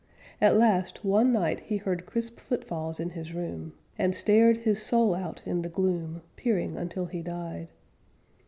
At 0.41 0.57
last, 0.57 1.05
one 1.05 1.31
night 1.31 1.59
He 1.59 1.77
heard 1.77 2.07
crisp 2.07 2.39
footfalls 2.39 2.99
in 2.99 3.11
his 3.11 3.35
room, 3.35 3.73
And 3.99 4.15
stared 4.15 4.57
his 4.57 4.81
soul 4.81 5.13
out 5.13 5.43
in 5.45 5.61
the 5.61 5.69
gloom, 5.69 6.23
Peering 6.35 6.75
until 6.75 7.05
he 7.05 7.21
died. 7.21 7.67